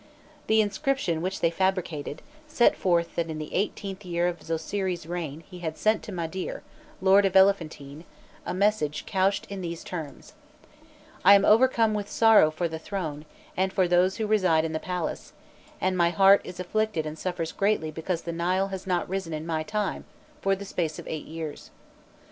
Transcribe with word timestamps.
The 0.47 0.61
inscription 0.61 1.21
which 1.21 1.41
they 1.41 1.51
fabricated, 1.51 2.23
set 2.47 2.75
forth 2.75 3.13
that 3.13 3.29
in 3.29 3.37
the 3.37 3.53
eighteenth 3.53 4.03
year 4.03 4.27
of 4.27 4.41
Zosiri's 4.41 5.05
reign 5.05 5.41
he 5.41 5.59
had 5.59 5.77
sent 5.77 6.01
to 6.01 6.11
Madîr, 6.11 6.61
lord 7.01 7.23
of 7.23 7.35
Elephantine, 7.35 8.05
a 8.43 8.51
message 8.51 9.05
couched 9.05 9.45
in 9.47 9.61
these 9.61 9.83
terms: 9.83 10.33
"I 11.23 11.35
am 11.35 11.45
overcome 11.45 11.93
with 11.93 12.09
sorrow 12.09 12.49
for 12.49 12.67
the 12.67 12.79
throne, 12.79 13.25
and 13.55 13.71
for 13.71 13.87
those 13.87 14.17
who 14.17 14.25
reside 14.25 14.65
in 14.65 14.73
the 14.73 14.79
palace, 14.79 15.33
and 15.79 15.95
my 15.95 16.09
heart 16.09 16.41
is 16.43 16.59
afflicted 16.59 17.05
and 17.05 17.15
suffers 17.19 17.51
greatly 17.51 17.91
because 17.91 18.23
the 18.23 18.31
Nile 18.33 18.69
has 18.69 18.87
not 18.87 19.07
risen 19.07 19.33
in 19.35 19.45
my 19.45 19.61
time, 19.61 20.05
for 20.41 20.55
the 20.55 20.65
space 20.65 20.97
of 20.97 21.07
eight 21.07 21.27
years. 21.27 21.69